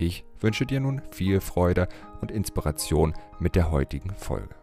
Ich 0.00 0.24
wünsche 0.38 0.64
dir 0.64 0.78
nun 0.78 1.02
viel 1.10 1.40
Freude 1.40 1.88
und 2.20 2.30
Inspiration 2.30 3.14
mit 3.40 3.56
der 3.56 3.72
heutigen 3.72 4.14
Folge. 4.14 4.54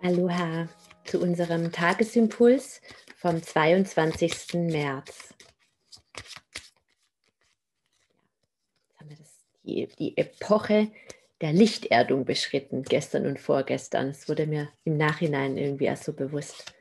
Aloha 0.00 0.66
zu 1.04 1.20
unserem 1.20 1.70
Tagesimpuls 1.72 2.80
vom 3.16 3.42
22. 3.42 4.54
März. 4.54 5.34
Die, 9.64 10.16
Epoche 10.16 10.90
der 11.42 11.52
Lichterdung 11.52 12.24
beschritten, 12.24 12.84
gestern 12.84 13.26
und 13.26 13.38
vorgestern. 13.38 14.08
Es 14.08 14.26
wurde 14.26 14.46
mir 14.46 14.68
im 14.84 14.96
Nachhinein 14.96 15.58
irgendwie 15.58 15.84
erst 15.84 16.04
so 16.04 16.14
bewusst. 16.14 16.72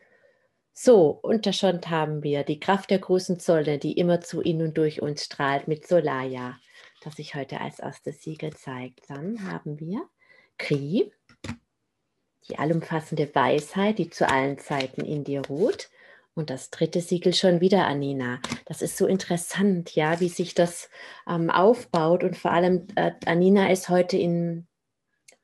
So, 0.71 1.09
unterschont 1.09 1.89
haben 1.89 2.23
wir 2.23 2.43
die 2.43 2.61
Kraft 2.61 2.89
der 2.89 2.99
großen 2.99 3.39
Sonne, 3.39 3.79
die 3.79 3.97
immer 3.97 4.21
zu 4.21 4.39
in 4.39 4.61
und 4.61 4.77
durch 4.77 5.01
uns 5.01 5.25
strahlt 5.25 5.67
mit 5.67 5.85
Solarja, 5.85 6.57
das 7.07 7.15
sich 7.15 7.35
heute 7.35 7.61
als 7.61 7.79
erstes 7.79 8.21
Siegel 8.21 8.53
zeigt. 8.53 9.09
Dann 9.09 9.49
haben 9.49 9.79
wir 9.79 10.09
Kri, 10.57 11.09
die 12.49 12.59
allumfassende 12.59 13.33
Weisheit, 13.33 13.97
die 13.97 14.09
zu 14.09 14.27
allen 14.27 14.59
Zeiten 14.59 15.05
in 15.05 15.23
dir 15.23 15.41
ruht. 15.47 15.89
Und 16.35 16.49
das 16.49 16.69
dritte 16.69 16.99
Siegel 16.99 17.33
schon 17.33 17.61
wieder, 17.61 17.87
Anina. 17.87 18.41
Das 18.65 18.81
ist 18.81 18.97
so 18.97 19.07
interessant, 19.07 19.95
ja, 19.95 20.19
wie 20.19 20.27
sich 20.27 20.53
das 20.53 20.89
ähm, 21.27 21.49
aufbaut. 21.49 22.25
Und 22.25 22.35
vor 22.35 22.51
allem, 22.51 22.87
äh, 22.95 23.13
Anina 23.25 23.71
ist 23.71 23.87
heute 23.87 24.17
in 24.17 24.67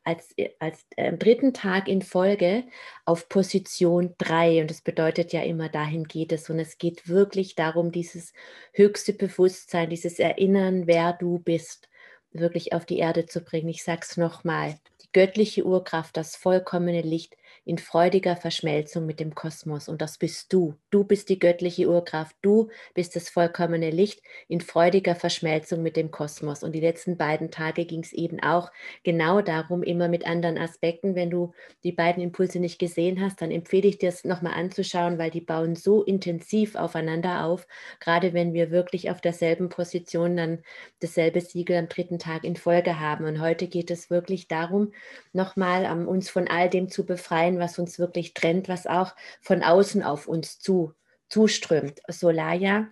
als, 0.03 0.35
als 0.59 0.85
äh, 0.95 1.13
dritten 1.13 1.53
Tag 1.53 1.87
in 1.87 2.01
Folge 2.01 2.65
auf 3.05 3.29
Position 3.29 4.13
3. 4.17 4.61
Und 4.61 4.69
das 4.69 4.81
bedeutet 4.81 5.33
ja 5.33 5.41
immer, 5.41 5.69
dahin 5.69 6.05
geht 6.05 6.31
es. 6.31 6.49
Und 6.49 6.59
es 6.59 6.77
geht 6.77 7.07
wirklich 7.07 7.55
darum, 7.55 7.91
dieses 7.91 8.33
höchste 8.73 9.13
Bewusstsein, 9.13 9.89
dieses 9.89 10.19
Erinnern, 10.19 10.87
wer 10.87 11.13
du 11.13 11.39
bist, 11.39 11.89
wirklich 12.31 12.73
auf 12.73 12.85
die 12.85 12.97
Erde 12.97 13.25
zu 13.25 13.41
bringen. 13.41 13.69
Ich 13.69 13.83
sage 13.83 14.01
es 14.03 14.17
nochmal, 14.17 14.77
die 15.01 15.09
göttliche 15.13 15.65
Urkraft, 15.65 16.17
das 16.17 16.35
vollkommene 16.35 17.01
Licht 17.01 17.37
in 17.65 17.77
freudiger 17.77 18.35
Verschmelzung 18.35 19.05
mit 19.05 19.19
dem 19.19 19.35
Kosmos. 19.35 19.87
Und 19.87 20.01
das 20.01 20.17
bist 20.17 20.51
du. 20.51 20.75
Du 20.89 21.03
bist 21.03 21.29
die 21.29 21.39
göttliche 21.39 21.87
Urkraft. 21.89 22.35
Du 22.41 22.69
bist 22.93 23.15
das 23.15 23.29
vollkommene 23.29 23.89
Licht 23.89 24.21
in 24.47 24.61
freudiger 24.61 25.15
Verschmelzung 25.15 25.81
mit 25.81 25.95
dem 25.95 26.11
Kosmos. 26.11 26.63
Und 26.63 26.73
die 26.73 26.79
letzten 26.79 27.17
beiden 27.17 27.51
Tage 27.51 27.85
ging 27.85 28.01
es 28.01 28.13
eben 28.13 28.41
auch 28.41 28.71
genau 29.03 29.41
darum, 29.41 29.83
immer 29.83 30.07
mit 30.07 30.25
anderen 30.25 30.57
Aspekten. 30.57 31.15
Wenn 31.15 31.29
du 31.29 31.53
die 31.83 31.91
beiden 31.91 32.23
Impulse 32.23 32.59
nicht 32.59 32.79
gesehen 32.79 33.21
hast, 33.21 33.41
dann 33.41 33.51
empfehle 33.51 33.87
ich 33.87 33.97
dir 33.97 34.09
es 34.09 34.23
nochmal 34.23 34.53
anzuschauen, 34.53 35.17
weil 35.17 35.31
die 35.31 35.41
bauen 35.41 35.75
so 35.75 36.03
intensiv 36.03 36.75
aufeinander 36.75 37.45
auf. 37.45 37.67
Gerade 37.99 38.33
wenn 38.33 38.53
wir 38.53 38.71
wirklich 38.71 39.09
auf 39.09 39.21
derselben 39.21 39.69
Position 39.69 40.37
dann 40.37 40.59
dasselbe 40.99 41.41
Siegel 41.41 41.77
am 41.77 41.89
dritten 41.89 42.19
Tag 42.19 42.43
in 42.43 42.55
Folge 42.55 42.99
haben. 42.99 43.25
Und 43.25 43.41
heute 43.41 43.67
geht 43.67 43.91
es 43.91 44.09
wirklich 44.09 44.47
darum, 44.47 44.91
nochmal 45.33 45.85
um, 45.91 46.07
uns 46.07 46.29
von 46.29 46.47
all 46.47 46.69
dem 46.69 46.89
zu 46.89 47.05
befreien, 47.05 47.42
sein, 47.43 47.59
was 47.59 47.77
uns 47.79 47.99
wirklich 47.99 48.33
trennt, 48.33 48.69
was 48.69 48.87
auch 48.87 49.15
von 49.41 49.63
außen 49.63 50.03
auf 50.03 50.27
uns 50.27 50.59
zu, 50.59 50.93
zuströmt. 51.29 51.99
Solaya 52.07 52.87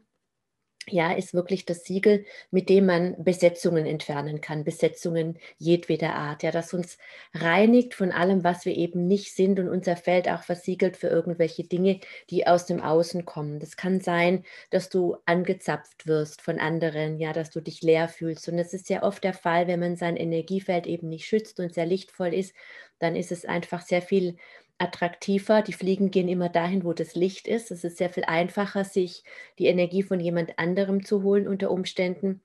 ja, 0.89 1.11
ist 1.13 1.33
wirklich 1.33 1.65
das 1.65 1.85
Siegel, 1.85 2.25
mit 2.49 2.69
dem 2.69 2.87
man 2.87 3.23
Besetzungen 3.23 3.85
entfernen 3.85 4.41
kann, 4.41 4.63
Besetzungen 4.63 5.37
jedweder 5.57 6.15
Art, 6.15 6.43
ja, 6.43 6.51
das 6.51 6.73
uns 6.73 6.97
reinigt 7.33 7.93
von 7.93 8.11
allem, 8.11 8.43
was 8.43 8.65
wir 8.65 8.75
eben 8.75 9.07
nicht 9.07 9.35
sind 9.35 9.59
und 9.59 9.69
unser 9.69 9.95
Feld 9.95 10.27
auch 10.27 10.43
versiegelt 10.43 10.97
für 10.97 11.07
irgendwelche 11.07 11.63
Dinge, 11.63 11.99
die 12.29 12.47
aus 12.47 12.65
dem 12.65 12.81
Außen 12.81 13.25
kommen. 13.25 13.59
Das 13.59 13.77
kann 13.77 14.01
sein, 14.01 14.43
dass 14.71 14.89
du 14.89 15.17
angezapft 15.25 16.07
wirst 16.07 16.41
von 16.41 16.59
anderen, 16.59 17.19
ja, 17.19 17.33
dass 17.33 17.51
du 17.51 17.61
dich 17.61 17.81
leer 17.81 18.07
fühlst. 18.07 18.47
Und 18.49 18.57
das 18.57 18.73
ist 18.73 18.89
ja 18.89 19.03
oft 19.03 19.23
der 19.23 19.33
Fall, 19.33 19.67
wenn 19.67 19.79
man 19.79 19.95
sein 19.95 20.17
Energiefeld 20.17 20.87
eben 20.87 21.09
nicht 21.09 21.25
schützt 21.25 21.59
und 21.59 21.73
sehr 21.73 21.85
lichtvoll 21.85 22.33
ist, 22.33 22.53
dann 22.99 23.15
ist 23.15 23.31
es 23.31 23.45
einfach 23.45 23.81
sehr 23.81 24.01
viel 24.01 24.37
attraktiver. 24.81 25.61
Die 25.61 25.73
Fliegen 25.73 26.11
gehen 26.11 26.27
immer 26.27 26.49
dahin, 26.49 26.83
wo 26.83 26.93
das 26.93 27.15
Licht 27.15 27.47
ist. 27.47 27.71
Es 27.71 27.83
ist 27.83 27.97
sehr 27.97 28.09
viel 28.09 28.25
einfacher, 28.25 28.83
sich 28.83 29.23
die 29.59 29.67
Energie 29.67 30.03
von 30.03 30.19
jemand 30.19 30.57
anderem 30.59 31.05
zu 31.05 31.23
holen 31.23 31.47
unter 31.47 31.71
Umständen 31.71 32.41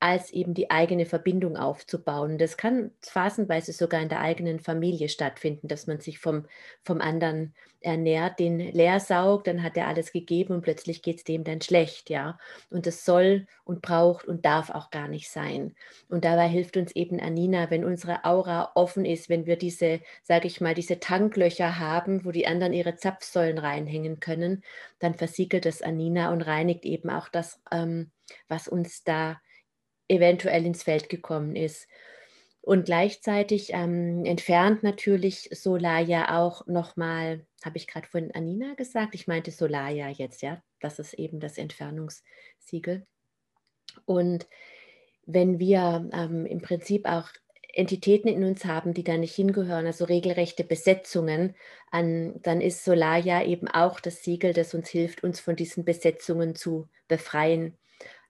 als 0.00 0.30
eben 0.30 0.54
die 0.54 0.70
eigene 0.70 1.06
Verbindung 1.06 1.56
aufzubauen. 1.56 2.38
Das 2.38 2.56
kann 2.56 2.90
phasenweise 3.00 3.72
sogar 3.72 4.00
in 4.00 4.08
der 4.08 4.20
eigenen 4.20 4.60
Familie 4.60 5.08
stattfinden, 5.08 5.68
dass 5.68 5.86
man 5.86 6.00
sich 6.00 6.18
vom, 6.18 6.46
vom 6.82 7.00
anderen 7.00 7.54
ernährt, 7.82 8.38
den 8.38 8.58
leer 8.58 9.00
saugt, 9.00 9.46
dann 9.46 9.62
hat 9.62 9.76
er 9.76 9.88
alles 9.88 10.12
gegeben 10.12 10.54
und 10.54 10.60
plötzlich 10.62 11.02
geht 11.02 11.18
es 11.18 11.24
dem 11.24 11.44
dann 11.44 11.60
schlecht, 11.60 12.10
ja. 12.10 12.38
Und 12.68 12.86
das 12.86 13.04
soll 13.04 13.46
und 13.64 13.80
braucht 13.82 14.26
und 14.26 14.44
darf 14.44 14.70
auch 14.70 14.90
gar 14.90 15.08
nicht 15.08 15.30
sein. 15.30 15.74
Und 16.08 16.24
dabei 16.24 16.48
hilft 16.48 16.76
uns 16.76 16.92
eben 16.92 17.20
Anina, 17.20 17.70
wenn 17.70 17.84
unsere 17.84 18.24
Aura 18.24 18.72
offen 18.74 19.04
ist, 19.04 19.28
wenn 19.28 19.46
wir 19.46 19.56
diese, 19.56 20.00
sage 20.22 20.46
ich 20.46 20.60
mal, 20.60 20.74
diese 20.74 21.00
Tanklöcher 21.00 21.78
haben, 21.78 22.24
wo 22.24 22.32
die 22.32 22.46
anderen 22.46 22.72
ihre 22.74 22.96
Zapfsäulen 22.96 23.58
reinhängen 23.58 24.20
können, 24.20 24.62
dann 24.98 25.14
versiegelt 25.14 25.64
das 25.64 25.82
Anina 25.82 26.32
und 26.32 26.42
reinigt 26.42 26.84
eben 26.84 27.08
auch 27.10 27.28
das, 27.28 27.60
ähm, 27.72 28.10
was 28.48 28.68
uns 28.68 29.04
da 29.04 29.40
eventuell 30.10 30.66
ins 30.66 30.82
Feld 30.82 31.08
gekommen 31.08 31.56
ist. 31.56 31.88
Und 32.62 32.84
gleichzeitig 32.84 33.70
ähm, 33.72 34.24
entfernt 34.24 34.82
natürlich 34.82 35.48
Solar 35.52 36.00
ja 36.00 36.38
auch 36.38 36.66
nochmal, 36.66 37.46
habe 37.64 37.78
ich 37.78 37.86
gerade 37.86 38.06
von 38.06 38.30
Anina 38.32 38.74
gesagt, 38.74 39.14
ich 39.14 39.26
meinte 39.26 39.50
Solar 39.50 39.90
ja 39.90 40.08
jetzt, 40.08 40.42
ja, 40.42 40.62
das 40.80 40.98
ist 40.98 41.14
eben 41.14 41.40
das 41.40 41.56
Entfernungssiegel. 41.56 43.06
Und 44.04 44.46
wenn 45.24 45.58
wir 45.58 46.08
ähm, 46.12 46.44
im 46.44 46.60
Prinzip 46.60 47.06
auch 47.08 47.28
Entitäten 47.72 48.28
in 48.28 48.44
uns 48.44 48.64
haben, 48.64 48.94
die 48.94 49.04
da 49.04 49.16
nicht 49.16 49.34
hingehören, 49.34 49.86
also 49.86 50.04
regelrechte 50.04 50.64
Besetzungen, 50.64 51.54
an, 51.90 52.40
dann 52.42 52.60
ist 52.60 52.84
Solar 52.84 53.18
ja 53.18 53.42
eben 53.42 53.68
auch 53.68 54.00
das 54.00 54.22
Siegel, 54.22 54.52
das 54.52 54.74
uns 54.74 54.88
hilft, 54.90 55.24
uns 55.24 55.40
von 55.40 55.56
diesen 55.56 55.84
Besetzungen 55.84 56.54
zu 56.54 56.88
befreien 57.08 57.76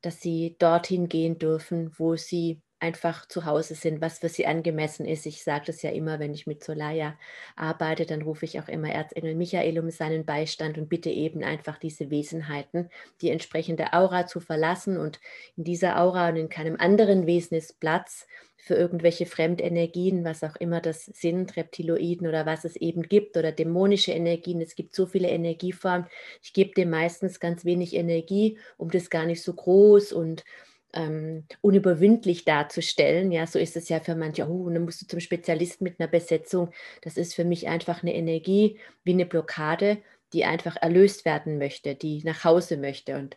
dass 0.03 0.21
sie 0.21 0.57
dorthin 0.59 1.09
gehen 1.09 1.39
dürfen, 1.39 1.93
wo 1.99 2.17
sie 2.17 2.63
einfach 2.81 3.27
zu 3.27 3.45
Hause 3.45 3.75
sind, 3.75 4.01
was 4.01 4.19
für 4.19 4.29
sie 4.29 4.47
angemessen 4.47 5.07
ist. 5.07 5.27
Ich 5.27 5.45
sage 5.45 5.67
das 5.67 5.83
ja 5.83 5.91
immer, 5.91 6.19
wenn 6.19 6.35
ich 6.35 6.47
mit 6.47 6.65
Solaya 6.65 7.17
arbeite, 7.55 8.07
dann 8.07 8.23
rufe 8.23 8.45
ich 8.47 8.59
auch 8.59 8.69
immer 8.69 8.91
Erzengel 8.91 9.35
Michael 9.35 9.79
um 9.79 9.91
seinen 9.91 10.25
Beistand 10.25 10.79
und 10.79 10.89
bitte 10.89 11.11
eben 11.11 11.45
einfach 11.45 11.79
diese 11.79 12.11
Wesenheiten, 12.11 12.91
die 13.21 13.31
entsprechende 13.31 13.93
Aura 13.93 14.27
zu 14.27 14.41
verlassen 14.41 14.97
und 14.97 15.21
in 15.57 15.65
dieser 15.65 16.01
Aura 16.01 16.31
und 16.31 16.37
in 16.37 16.49
keinem 16.49 16.77
anderen 16.79 17.27
Wesen 17.27 17.57
ist 17.57 17.81
Platz 17.81 18.27
für 18.63 18.75
irgendwelche 18.75 19.27
Fremdenergien, 19.27 20.25
was 20.25 20.45
auch 20.45 20.57
immer 20.57 20.81
das 20.81 21.07
sind, 21.07 21.57
Reptiloiden 21.57 22.27
oder 22.27 22.47
was 22.47 22.65
es 22.65 22.77
eben 22.77 23.03
gibt 23.03 23.37
oder 23.37 23.53
dämonische 23.53 24.13
Energien. 24.13 24.61
Es 24.61 24.75
gibt 24.75 24.95
so 24.95 25.07
viele 25.07 25.29
Energieformen. 25.29 26.07
Ich 26.43 26.53
gebe 26.53 26.73
dem 26.75 26.91
meistens 26.91 27.41
ganz 27.41 27.65
wenig 27.65 27.95
Energie, 27.95 28.59
um 28.77 28.91
das 28.91 29.11
gar 29.11 29.27
nicht 29.27 29.43
so 29.43 29.55
groß 29.55 30.13
und 30.13 30.45
ähm, 30.93 31.45
unüberwindlich 31.61 32.45
darzustellen. 32.45 33.33
Ja, 33.33 33.47
so 33.47 33.59
ist 33.59 33.77
es 33.77 33.89
ja 33.89 34.01
für 34.01 34.17
manche, 34.17 34.49
oh, 34.49 34.69
dann 34.69 34.85
musst 34.85 35.03
du 35.03 35.07
zum 35.07 35.21
Spezialisten 35.21 35.85
mit 35.85 36.01
einer 36.01 36.09
Besetzung. 36.09 36.71
Das 37.03 37.17
ist 37.17 37.35
für 37.35 37.45
mich 37.45 37.69
einfach 37.69 38.03
eine 38.03 38.15
Energie 38.15 38.79
wie 39.05 39.13
eine 39.13 39.27
Blockade, 39.27 39.99
die 40.33 40.45
einfach 40.45 40.77
erlöst 40.81 41.25
werden 41.25 41.59
möchte, 41.59 41.95
die 41.95 42.23
nach 42.25 42.45
Hause 42.45 42.77
möchte. 42.77 43.17
Und 43.17 43.37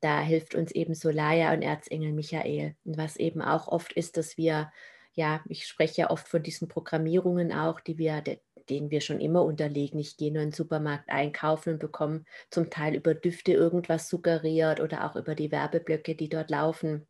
da 0.00 0.20
hilft 0.20 0.54
uns 0.54 0.72
eben 0.72 0.94
Solaya 0.94 1.52
und 1.52 1.62
Erzengel 1.62 2.12
Michael. 2.12 2.76
Und 2.84 2.98
was 2.98 3.16
eben 3.16 3.40
auch 3.40 3.68
oft 3.68 3.92
ist, 3.92 4.16
dass 4.16 4.36
wir, 4.36 4.70
ja, 5.14 5.42
ich 5.48 5.66
spreche 5.66 6.02
ja 6.02 6.10
oft 6.10 6.28
von 6.28 6.42
diesen 6.42 6.68
Programmierungen 6.68 7.52
auch, 7.52 7.80
die 7.80 7.98
wir, 7.98 8.22
denen 8.70 8.90
wir 8.90 9.00
schon 9.00 9.20
immer 9.20 9.44
unterlegen. 9.44 9.98
Ich 10.00 10.16
gehe 10.16 10.32
nur 10.32 10.42
in 10.42 10.50
den 10.50 10.54
Supermarkt 10.54 11.08
einkaufen 11.08 11.74
und 11.74 11.78
bekomme 11.78 12.24
zum 12.50 12.70
Teil 12.70 12.94
über 12.94 13.14
Düfte 13.14 13.52
irgendwas 13.52 14.08
suggeriert 14.08 14.80
oder 14.80 15.04
auch 15.04 15.16
über 15.16 15.34
die 15.34 15.50
Werbeblöcke, 15.52 16.14
die 16.14 16.28
dort 16.28 16.50
laufen. 16.50 17.06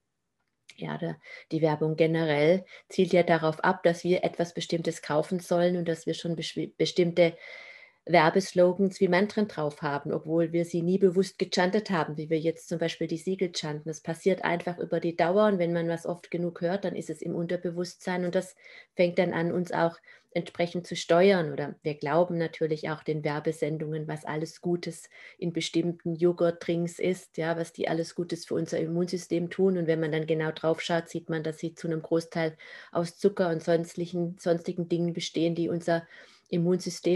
Ja, 0.77 0.99
die 1.53 1.62
Werbung 1.62 1.97
generell 1.97 2.65
zielt 2.89 3.12
ja 3.12 3.23
darauf 3.23 3.62
ab, 3.62 3.83
dass 3.85 4.03
wir 4.03 4.25
etwas 4.25 4.55
Bestimmtes 4.55 5.03
kaufen 5.03 5.39
sollen 5.39 5.77
und 5.77 5.87
dass 5.87 6.06
wir 6.06 6.15
schon 6.15 6.35
bestimmte 6.37 7.37
Werbeslogans 8.06 9.01
wie 9.01 9.09
Mantren 9.09 9.49
drauf 9.49 9.81
haben, 9.83 10.12
obwohl 10.12 10.53
wir 10.53 10.65
sie 10.67 10.83
nie 10.83 10.99
bewusst 10.99 11.39
gechantet 11.39 11.91
haben, 11.91 12.17
wie 12.19 12.29
wir 12.29 12.39
jetzt 12.39 12.69
zum 12.69 12.79
Beispiel 12.79 13.06
die 13.06 13.17
Siegel 13.17 13.51
chanten. 13.55 13.89
Das 13.89 14.01
passiert 14.03 14.45
einfach 14.45 14.79
über 14.79 15.01
die 15.01 15.17
Dauer 15.17 15.47
und 15.47 15.59
wenn 15.59 15.73
man 15.73 15.89
was 15.89 16.05
oft 16.06 16.31
genug 16.31 16.61
hört, 16.61 16.85
dann 16.85 16.97
ist 16.97 17.09
es 17.11 17.23
im 17.23 17.35
Unterbewusstsein 17.35 18.25
und 18.27 18.35
das 18.35 18.56
fängt 18.95 19.19
dann 19.19 19.33
an, 19.33 19.53
uns 19.53 19.73
auch 19.73 19.97
entsprechend 20.33 20.87
zu 20.87 20.97
steuern. 20.97 21.53
Oder 21.53 21.77
wir 21.83 21.95
glauben 21.95 22.37
natürlich 22.37 22.91
auch 22.91 23.03
den 23.03 23.25
Werbesendungen, 23.25 24.06
was 24.09 24.25
alles 24.25 24.61
Gutes 24.61 25.09
in 25.39 25.53
bestimmten 25.53 26.15
Joghurtdrinks 26.17 26.99
ist, 26.99 27.37
ja, 27.39 27.56
was 27.56 27.73
die 27.73 27.89
alles 27.89 28.15
Gutes 28.15 28.45
für 28.47 28.55
unser 28.55 28.79
Immunsystem 28.81 29.49
tun. 29.51 29.79
Und 29.79 29.87
wenn 29.87 30.01
man 30.01 30.12
dann 30.12 30.27
genau 30.27 30.51
drauf 30.53 30.81
schaut, 30.81 31.09
sieht 31.09 31.31
man, 31.31 31.43
dass 31.43 31.59
sie 31.59 31.75
zu 31.75 31.87
einem 31.89 32.03
Großteil 32.03 32.56
aus 32.93 33.17
Zucker 33.19 33.49
und 33.51 33.62
sonstigen, 33.62 34.37
sonstigen 34.39 34.89
Dingen 34.89 35.12
bestehen, 35.12 35.55
die 35.55 35.69
unser 35.69 36.06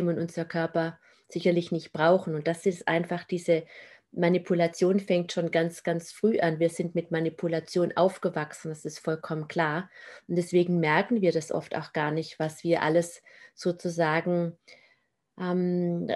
und 0.09 0.19
unser 0.19 0.45
Körper 0.45 0.99
sicherlich 1.29 1.73
nicht 1.73 1.93
brauchen. 1.93 2.35
Und 2.35 2.47
das 2.47 2.67
ist 2.67 2.89
einfach 2.89 3.25
diese 3.25 3.65
Manipulation 4.13 5.01
fängt 5.01 5.33
schon 5.33 5.51
ganz, 5.51 5.83
ganz 5.83 6.13
früh 6.13 6.39
an. 6.41 6.61
Wir 6.61 6.71
sind 6.71 6.95
mit 6.95 7.11
Manipulation 7.11 7.93
aufgewachsen, 7.97 8.71
das 8.71 8.85
ist 8.85 8.99
vollkommen 9.01 9.49
klar. 9.49 9.91
Und 10.27 10.37
deswegen 10.37 10.81
merken 10.81 11.21
wir 11.21 11.33
das 11.33 11.53
oft 11.53 11.77
auch 11.77 11.93
gar 11.93 12.11
nicht, 12.11 12.39
was 12.39 12.65
wir 12.65 12.83
alles 12.83 13.23
sozusagen 13.55 14.57
ähm, 15.39 16.09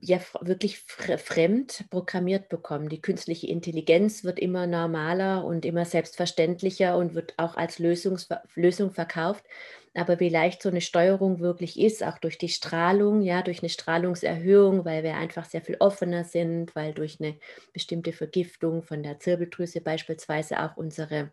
ja 0.00 0.20
wirklich 0.40 0.78
fremd 0.78 1.84
programmiert 1.90 2.48
bekommen. 2.48 2.88
Die 2.88 3.02
künstliche 3.02 3.48
Intelligenz 3.48 4.24
wird 4.24 4.38
immer 4.38 4.66
normaler 4.66 5.44
und 5.44 5.64
immer 5.64 5.84
selbstverständlicher 5.84 6.96
und 6.96 7.14
wird 7.14 7.34
auch 7.38 7.56
als 7.56 7.78
Lösungs 7.78 8.28
Lösung 8.54 8.92
verkauft. 8.92 9.44
Aber 9.94 10.20
wie 10.20 10.30
leicht 10.30 10.62
so 10.62 10.70
eine 10.70 10.80
Steuerung 10.80 11.40
wirklich 11.40 11.78
ist, 11.78 12.02
auch 12.02 12.18
durch 12.18 12.38
die 12.38 12.48
Strahlung, 12.48 13.20
ja, 13.22 13.42
durch 13.42 13.60
eine 13.62 13.68
Strahlungserhöhung, 13.68 14.84
weil 14.86 15.02
wir 15.02 15.16
einfach 15.16 15.44
sehr 15.44 15.60
viel 15.62 15.76
offener 15.80 16.24
sind, 16.24 16.74
weil 16.74 16.94
durch 16.94 17.20
eine 17.20 17.36
bestimmte 17.74 18.12
Vergiftung 18.12 18.82
von 18.82 19.02
der 19.02 19.18
Zirbeldrüse 19.20 19.80
beispielsweise 19.82 20.60
auch 20.60 20.76
unsere 20.78 21.32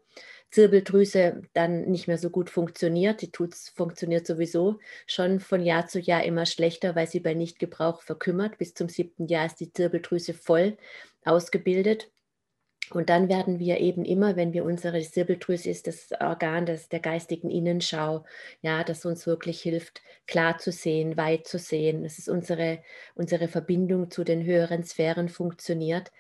Zirbeldrüse 0.52 1.42
dann 1.54 1.86
nicht 1.90 2.08
mehr 2.08 2.18
so 2.18 2.30
gut 2.30 2.50
funktioniert. 2.50 3.22
Die 3.22 3.32
tut's, 3.32 3.70
funktioniert 3.70 4.26
sowieso 4.28 4.80
schon 5.08 5.40
von 5.40 5.62
Jahr 5.64 5.88
zu 5.88 6.00
Jahr 6.00 6.24
immer 6.24 6.46
schlechter, 6.46 6.96
weil 6.96 7.08
sie 7.08 7.20
bei 7.20 7.34
Nichtgebrauch 7.34 8.02
verkümmert. 8.02 8.58
Bis 8.58 8.74
zum 8.74 8.90
siebten 8.90 9.28
Jahr 9.28 9.46
ist 9.46 9.60
die 9.60 9.72
Zirbeldrüse 9.72 10.34
voll 10.34 10.78
ausgebildet. 11.24 12.12
Und 12.92 13.10
dann 13.10 13.30
werden 13.30 13.60
wir 13.60 13.80
eben 13.80 14.04
immer, 14.04 14.36
wenn 14.36 14.54
wir 14.54 14.66
unsere 14.66 15.00
Zirbeldrüse 15.02 15.70
ist 15.70 15.88
das 15.88 16.10
Organ 16.20 16.66
des, 16.66 16.90
der 16.90 17.00
geistigen 17.00 17.50
Innenschau, 17.52 18.26
ja, 18.62 18.84
das 18.84 19.06
uns 19.06 19.28
wirklich 19.28 19.62
hilft, 19.62 20.02
klar 20.26 20.58
zu 20.58 20.72
sehen, 20.72 21.16
weit 21.16 21.48
zu 21.48 21.60
sehen. 21.60 22.04
Es 22.04 22.18
ist 22.18 22.30
unsere, 22.30 22.80
unsere 23.16 23.48
Verbindung 23.48 24.10
zu 24.10 24.24
den 24.24 24.44
höheren 24.44 24.84
Sphären 24.84 25.30
funktioniert. 25.30 26.12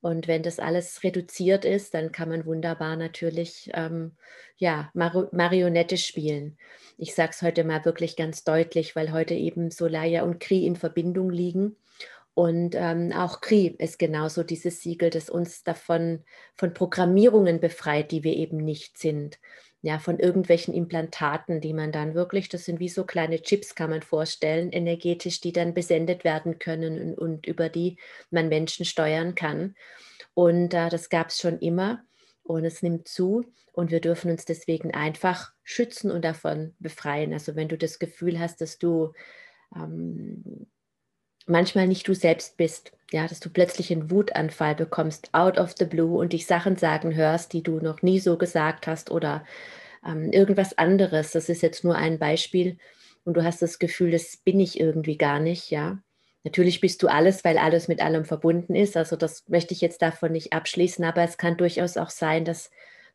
Und 0.00 0.28
wenn 0.28 0.42
das 0.42 0.60
alles 0.60 1.02
reduziert 1.02 1.64
ist, 1.64 1.94
dann 1.94 2.12
kann 2.12 2.28
man 2.28 2.46
wunderbar 2.46 2.96
natürlich 2.96 3.70
ähm, 3.74 4.12
ja, 4.56 4.90
Mar 4.94 5.28
Marionette 5.32 5.96
spielen. 5.96 6.56
Ich 6.98 7.14
sage 7.14 7.30
es 7.32 7.42
heute 7.42 7.64
mal 7.64 7.84
wirklich 7.84 8.16
ganz 8.16 8.44
deutlich, 8.44 8.94
weil 8.94 9.12
heute 9.12 9.34
eben 9.34 9.70
Solaya 9.70 10.22
und 10.22 10.40
Kri 10.40 10.66
in 10.66 10.76
Verbindung 10.76 11.30
liegen. 11.30 11.76
Und 12.38 12.76
ähm, 12.76 13.10
auch 13.10 13.40
Kri 13.40 13.74
ist 13.78 13.98
genauso 13.98 14.44
dieses 14.44 14.80
Siegel, 14.80 15.10
das 15.10 15.28
uns 15.28 15.64
davon 15.64 16.22
von 16.54 16.72
Programmierungen 16.72 17.58
befreit, 17.58 18.12
die 18.12 18.22
wir 18.22 18.34
eben 18.36 18.58
nicht 18.58 18.96
sind. 18.96 19.40
Ja, 19.82 19.98
von 19.98 20.20
irgendwelchen 20.20 20.72
Implantaten, 20.72 21.60
die 21.60 21.72
man 21.72 21.90
dann 21.90 22.14
wirklich, 22.14 22.48
das 22.48 22.64
sind 22.64 22.78
wie 22.78 22.88
so 22.88 23.04
kleine 23.04 23.42
Chips, 23.42 23.74
kann 23.74 23.90
man 23.90 24.02
vorstellen, 24.02 24.70
energetisch, 24.70 25.40
die 25.40 25.50
dann 25.50 25.74
besendet 25.74 26.22
werden 26.22 26.60
können 26.60 27.00
und, 27.00 27.18
und 27.18 27.46
über 27.48 27.68
die 27.68 27.96
man 28.30 28.48
Menschen 28.48 28.84
steuern 28.84 29.34
kann. 29.34 29.74
Und 30.32 30.74
äh, 30.74 30.90
das 30.90 31.08
gab 31.08 31.30
es 31.30 31.40
schon 31.40 31.58
immer 31.58 32.04
und 32.44 32.64
es 32.64 32.84
nimmt 32.84 33.08
zu 33.08 33.46
und 33.72 33.90
wir 33.90 34.00
dürfen 34.00 34.30
uns 34.30 34.44
deswegen 34.44 34.94
einfach 34.94 35.50
schützen 35.64 36.12
und 36.12 36.24
davon 36.24 36.76
befreien. 36.78 37.32
Also 37.32 37.56
wenn 37.56 37.66
du 37.66 37.76
das 37.76 37.98
Gefühl 37.98 38.38
hast, 38.38 38.60
dass 38.60 38.78
du 38.78 39.12
ähm, 39.74 40.68
manchmal 41.48 41.86
nicht 41.86 42.06
du 42.08 42.14
selbst 42.14 42.56
bist. 42.56 42.92
Ja, 43.10 43.26
dass 43.26 43.40
du 43.40 43.48
plötzlich 43.48 43.90
einen 43.90 44.10
Wutanfall 44.10 44.74
bekommst, 44.74 45.30
out 45.32 45.58
of 45.58 45.74
the 45.78 45.86
blue 45.86 46.18
und 46.18 46.34
dich 46.34 46.46
Sachen 46.46 46.76
sagen 46.76 47.14
hörst, 47.14 47.54
die 47.54 47.62
du 47.62 47.80
noch 47.80 48.02
nie 48.02 48.20
so 48.20 48.36
gesagt 48.36 48.86
hast 48.86 49.10
oder 49.10 49.46
ähm, 50.06 50.30
irgendwas 50.30 50.76
anderes. 50.76 51.30
Das 51.32 51.48
ist 51.48 51.62
jetzt 51.62 51.84
nur 51.84 51.96
ein 51.96 52.18
Beispiel 52.18 52.76
und 53.24 53.34
du 53.34 53.44
hast 53.44 53.62
das 53.62 53.78
Gefühl, 53.78 54.10
das 54.10 54.36
bin 54.36 54.60
ich 54.60 54.78
irgendwie 54.78 55.16
gar 55.16 55.40
nicht, 55.40 55.70
ja. 55.70 55.98
Natürlich 56.44 56.80
bist 56.80 57.02
du 57.02 57.08
alles, 57.08 57.44
weil 57.44 57.58
alles 57.58 57.88
mit 57.88 58.00
allem 58.00 58.24
verbunden 58.24 58.74
ist. 58.74 58.96
Also 58.96 59.16
das 59.16 59.44
möchte 59.48 59.74
ich 59.74 59.80
jetzt 59.80 60.02
davon 60.02 60.32
nicht 60.32 60.52
abschließen, 60.52 61.04
aber 61.04 61.22
es 61.22 61.36
kann 61.36 61.56
durchaus 61.56 61.96
auch 61.96 62.10
sein, 62.10 62.44
dass 62.44 62.70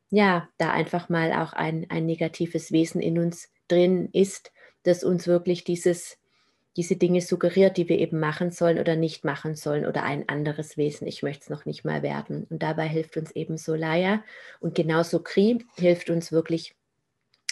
ja, 0.09 0.47
da 0.57 0.71
einfach 0.71 1.09
mal 1.09 1.33
auch 1.33 1.53
ein, 1.53 1.87
ein 1.89 2.05
negatives 2.05 2.71
Wesen 2.71 3.01
in 3.01 3.17
uns 3.17 3.49
drin 3.67 4.09
ist, 4.13 4.51
das 4.83 5.03
uns 5.03 5.25
wirklich 5.25 5.63
dieses 5.63 6.19
diese 6.75 6.95
Dinge 6.95 7.21
suggeriert, 7.21 7.77
die 7.77 7.87
wir 7.87 7.99
eben 7.99 8.19
machen 8.19 8.51
sollen 8.51 8.79
oder 8.79 8.95
nicht 8.95 9.23
machen 9.23 9.55
sollen 9.55 9.85
oder 9.85 10.03
ein 10.03 10.27
anderes 10.27 10.75
Wesen. 10.77 11.07
Ich 11.07 11.21
möchte 11.21 11.43
es 11.43 11.49
noch 11.49 11.65
nicht 11.65 11.85
mal 11.85 12.01
werden. 12.01 12.45
Und 12.49 12.63
dabei 12.63 12.87
hilft 12.87 13.15
uns 13.17 13.31
eben 13.31 13.57
Solaya 13.57 14.23
und 14.59 14.75
genauso 14.75 15.19
Kri 15.19 15.63
hilft 15.77 16.09
uns 16.09 16.31
wirklich, 16.31 16.75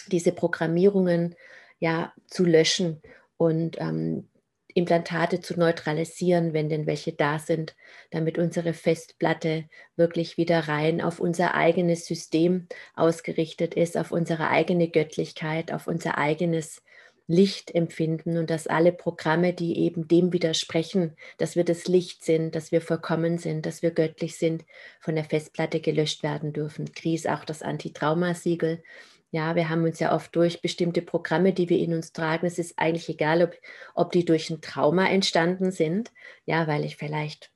diese 0.08 0.32
Programmierungen 0.32 1.36
ja 1.78 2.12
zu 2.26 2.44
löschen 2.44 3.00
und 3.36 3.80
ähm, 3.80 4.28
Implantate 4.74 5.40
zu 5.40 5.58
neutralisieren, 5.58 6.52
wenn 6.52 6.68
denn 6.68 6.86
welche 6.86 7.12
da 7.12 7.38
sind, 7.38 7.76
damit 8.10 8.38
unsere 8.38 8.72
Festplatte 8.72 9.64
wirklich 9.96 10.36
wieder 10.36 10.60
rein 10.68 11.00
auf 11.00 11.20
unser 11.20 11.54
eigenes 11.54 12.06
System 12.06 12.66
ausgerichtet 12.94 13.74
ist, 13.74 13.96
auf 13.96 14.12
unsere 14.12 14.48
eigene 14.48 14.88
Göttlichkeit, 14.88 15.72
auf 15.72 15.86
unser 15.86 16.18
eigenes 16.18 16.82
Licht 17.26 17.74
empfinden 17.74 18.36
und 18.36 18.50
dass 18.50 18.66
alle 18.66 18.92
Programme, 18.92 19.52
die 19.52 19.78
eben 19.78 20.08
dem 20.08 20.32
widersprechen, 20.32 21.16
dass 21.38 21.56
wir 21.56 21.64
das 21.64 21.86
Licht 21.86 22.24
sind, 22.24 22.54
dass 22.54 22.72
wir 22.72 22.80
vollkommen 22.80 23.38
sind, 23.38 23.66
dass 23.66 23.82
wir 23.82 23.90
göttlich 23.90 24.36
sind, 24.36 24.64
von 25.00 25.14
der 25.14 25.24
Festplatte 25.24 25.80
gelöscht 25.80 26.22
werden 26.22 26.52
dürfen. 26.52 26.92
Kri 26.92 27.14
ist 27.14 27.28
auch 27.28 27.44
das 27.44 27.62
Anti-Trauma-Siegel. 27.62 28.82
Ja, 29.30 29.54
wir 29.56 29.70
haben 29.70 29.84
uns 29.84 29.98
ja 29.98 30.14
oft 30.14 30.36
durch 30.36 30.60
bestimmte 30.60 31.00
Programme, 31.00 31.54
die 31.54 31.70
wir 31.70 31.78
in 31.78 31.94
uns 31.94 32.12
tragen, 32.12 32.46
es 32.46 32.58
ist 32.58 32.78
eigentlich 32.78 33.08
egal, 33.08 33.42
ob, 33.42 33.54
ob 33.94 34.12
die 34.12 34.26
durch 34.26 34.50
ein 34.50 34.60
Trauma 34.60 35.08
entstanden 35.08 35.70
sind, 35.70 36.12
ja, 36.44 36.66
weil 36.66 36.84
ich 36.84 36.96
vielleicht 36.96 37.50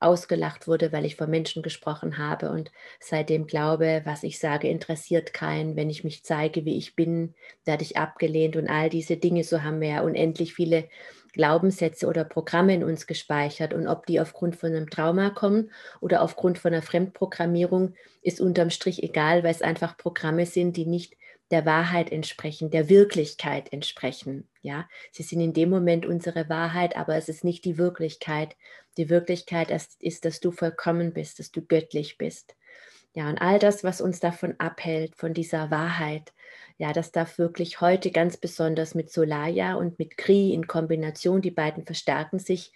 ausgelacht 0.00 0.66
wurde, 0.66 0.92
weil 0.92 1.04
ich 1.04 1.16
vor 1.16 1.26
Menschen 1.26 1.62
gesprochen 1.62 2.18
habe 2.18 2.50
und 2.50 2.72
seitdem 2.98 3.46
glaube, 3.46 4.02
was 4.04 4.22
ich 4.22 4.38
sage, 4.38 4.68
interessiert 4.68 5.34
keinen. 5.34 5.76
Wenn 5.76 5.90
ich 5.90 6.04
mich 6.04 6.24
zeige, 6.24 6.64
wie 6.64 6.76
ich 6.76 6.96
bin, 6.96 7.34
werde 7.64 7.84
ich 7.84 7.96
abgelehnt 7.96 8.56
und 8.56 8.68
all 8.68 8.88
diese 8.88 9.16
Dinge. 9.16 9.44
So 9.44 9.62
haben 9.62 9.80
wir 9.80 9.88
ja 9.88 10.00
unendlich 10.00 10.54
viele 10.54 10.88
Glaubenssätze 11.32 12.06
oder 12.06 12.24
Programme 12.24 12.74
in 12.74 12.84
uns 12.84 13.06
gespeichert. 13.06 13.74
Und 13.74 13.86
ob 13.86 14.06
die 14.06 14.20
aufgrund 14.20 14.56
von 14.56 14.70
einem 14.74 14.90
Trauma 14.90 15.30
kommen 15.30 15.70
oder 16.00 16.22
aufgrund 16.22 16.58
von 16.58 16.72
einer 16.72 16.82
Fremdprogrammierung, 16.82 17.94
ist 18.22 18.40
unterm 18.40 18.70
Strich 18.70 19.02
egal, 19.02 19.44
weil 19.44 19.52
es 19.52 19.62
einfach 19.62 19.96
Programme 19.96 20.46
sind, 20.46 20.76
die 20.76 20.86
nicht 20.86 21.14
der 21.50 21.66
Wahrheit 21.66 22.12
entsprechen, 22.12 22.70
der 22.70 22.88
Wirklichkeit 22.88 23.72
entsprechen. 23.72 24.48
Ja, 24.62 24.88
sie 25.10 25.22
sind 25.22 25.40
in 25.40 25.52
dem 25.52 25.70
Moment 25.70 26.06
unsere 26.06 26.48
Wahrheit, 26.48 26.96
aber 26.96 27.16
es 27.16 27.28
ist 27.28 27.44
nicht 27.44 27.64
die 27.64 27.78
Wirklichkeit. 27.78 28.56
Die 28.96 29.08
Wirklichkeit 29.08 29.70
ist, 29.70 30.02
ist, 30.02 30.24
dass 30.24 30.40
du 30.40 30.52
vollkommen 30.52 31.12
bist, 31.12 31.38
dass 31.38 31.50
du 31.50 31.62
göttlich 31.62 32.18
bist. 32.18 32.54
Ja, 33.14 33.28
und 33.28 33.38
all 33.38 33.58
das, 33.58 33.82
was 33.82 34.00
uns 34.00 34.20
davon 34.20 34.54
abhält, 34.58 35.16
von 35.16 35.34
dieser 35.34 35.70
Wahrheit, 35.72 36.32
ja, 36.78 36.92
das 36.92 37.10
darf 37.10 37.38
wirklich 37.38 37.80
heute 37.80 38.12
ganz 38.12 38.36
besonders 38.36 38.94
mit 38.94 39.10
Solaya 39.10 39.74
und 39.74 39.98
mit 39.98 40.16
Kri 40.16 40.54
in 40.54 40.68
Kombination, 40.68 41.42
die 41.42 41.50
beiden 41.50 41.84
verstärken 41.84 42.38
sich, 42.38 42.72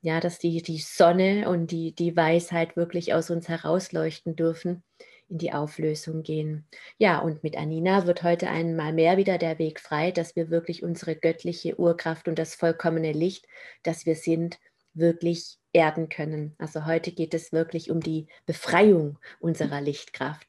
ja, 0.00 0.20
dass 0.20 0.38
die, 0.38 0.62
die 0.62 0.78
Sonne 0.78 1.48
und 1.48 1.72
die, 1.72 1.94
die 1.94 2.16
Weisheit 2.16 2.76
wirklich 2.76 3.14
aus 3.14 3.30
uns 3.30 3.48
herausleuchten 3.48 4.36
dürfen 4.36 4.84
in 5.32 5.38
die 5.38 5.52
Auflösung 5.52 6.22
gehen. 6.22 6.66
Ja, 6.98 7.18
und 7.18 7.42
mit 7.42 7.56
Anina 7.56 8.06
wird 8.06 8.22
heute 8.22 8.48
einmal 8.48 8.92
mehr 8.92 9.16
wieder 9.16 9.38
der 9.38 9.58
Weg 9.58 9.80
frei, 9.80 10.12
dass 10.12 10.36
wir 10.36 10.50
wirklich 10.50 10.82
unsere 10.82 11.16
göttliche 11.16 11.80
Urkraft 11.80 12.28
und 12.28 12.38
das 12.38 12.54
vollkommene 12.54 13.12
Licht, 13.12 13.46
das 13.82 14.06
wir 14.06 14.14
sind, 14.14 14.60
wirklich 14.94 15.58
erden 15.72 16.10
können. 16.10 16.54
Also 16.58 16.84
heute 16.84 17.12
geht 17.12 17.32
es 17.32 17.50
wirklich 17.50 17.90
um 17.90 18.00
die 18.00 18.28
Befreiung 18.44 19.18
unserer 19.40 19.80
Lichtkraft. 19.80 20.46